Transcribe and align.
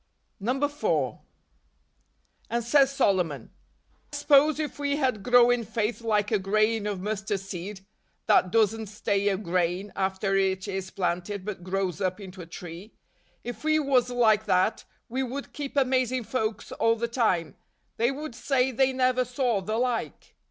135 0.39 1.21
136 2.49 2.57
DECEMBER. 2.57 2.57
4." 2.57 2.57
And 2.57 2.63
says 2.63 2.95
Solomon, 2.97 3.41
'1 4.09 4.13
s'pose 4.13 4.59
if 4.59 4.79
we 4.79 4.95
had 4.95 5.21
growin' 5.21 5.63
faith 5.63 6.01
like 6.01 6.31
a 6.31 6.39
grain 6.39 6.87
of 6.87 6.99
mustard 7.01 7.39
seed— 7.39 7.81
that 8.27 8.49
doesn't 8.51 8.87
stay 8.87 9.27
a 9.27 9.37
grain, 9.37 9.93
after 9.95 10.35
it 10.35 10.67
is 10.67 10.89
planted, 10.89 11.45
but 11.45 11.63
grows 11.63 12.01
up 12.01 12.19
into 12.19 12.41
a 12.41 12.47
tree— 12.47 12.95
if 13.43 13.63
we 13.63 13.77
was 13.77 14.09
like 14.09 14.45
that, 14.47 14.85
we 15.07 15.21
would 15.21 15.53
keep 15.53 15.77
amazing 15.77 16.23
folks 16.23 16.71
all 16.71 16.95
the 16.95 17.07
time; 17.07 17.55
they 17.97 18.09
would 18.09 18.33
say 18.33 18.71
they 18.71 18.91
never 18.91 19.23
saw 19.23 19.61
the 19.61 19.77
like! 19.77 20.35